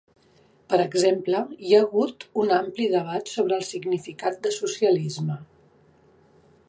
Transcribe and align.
Per 0.71 0.77
exemple, 0.85 1.41
hi 1.67 1.75
ha 1.75 1.81
hagut 1.87 2.25
un 2.45 2.53
ampli 2.57 2.87
debat 2.95 3.31
sobre 3.37 3.59
el 3.61 3.67
significat 3.69 4.43
de 4.47 4.55
socialisme. 4.57 5.39